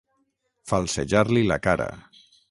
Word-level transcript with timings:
Falsejar-li 0.71 1.43
la 1.51 1.59
cara. 1.67 1.91